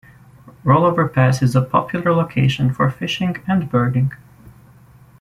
[0.65, 4.11] Rollover Pass is a popular location for fishing and birding.